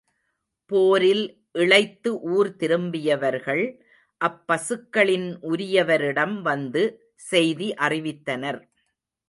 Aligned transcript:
போரில் 0.71 1.25
இளைத்து 1.53 2.11
ஊர் 2.35 2.49
திரும்பியவர்கள் 2.55 3.63
அப்பசுக்களின் 4.21 5.29
உரியவரிடம் 5.43 6.35
வந்து 6.41 6.83
செய்தி 7.29 7.73
அறிவித்தனர். 7.79 8.61